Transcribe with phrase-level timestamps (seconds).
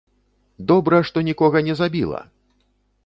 [0.71, 2.27] Добра, што нікога не забіла!